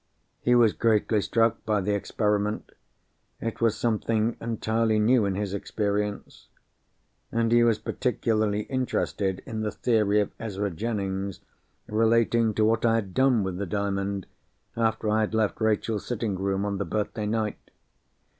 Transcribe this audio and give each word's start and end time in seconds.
He 0.41 0.55
was 0.55 0.73
greatly 0.73 1.21
struck 1.21 1.63
by 1.63 1.79
the 1.79 1.93
experiment—it 1.93 3.61
was 3.61 3.77
something 3.77 4.35
entirely 4.41 4.97
new 4.97 5.25
in 5.25 5.35
his 5.35 5.53
experience. 5.53 6.47
And 7.31 7.51
he 7.51 7.63
was 7.63 7.77
particularly 7.77 8.61
interested 8.61 9.43
in 9.45 9.61
the 9.61 9.69
theory 9.69 10.19
of 10.19 10.31
Ezra 10.39 10.71
Jennings, 10.71 11.41
relating 11.87 12.55
to 12.55 12.65
what 12.65 12.83
I 12.83 12.95
had 12.95 13.13
done 13.13 13.43
with 13.43 13.59
the 13.59 13.67
Diamond, 13.67 14.25
after 14.75 15.07
I 15.07 15.19
had 15.19 15.35
left 15.35 15.61
Rachel's 15.61 16.07
sitting 16.07 16.33
room, 16.35 16.65
on 16.65 16.79
the 16.79 16.85
birthday 16.85 17.27
night. 17.27 17.59